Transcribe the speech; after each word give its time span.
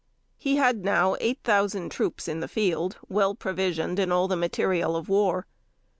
He 0.39 0.55
had 0.55 0.83
now 0.83 1.15
eight 1.21 1.37
thousand 1.43 1.91
troops 1.91 2.27
in 2.27 2.39
the 2.39 2.47
field 2.47 2.97
well 3.07 3.35
provided 3.35 3.99
in 3.99 4.11
all 4.11 4.27
the 4.27 4.35
material 4.35 4.95
of 4.95 5.09
war. 5.09 5.45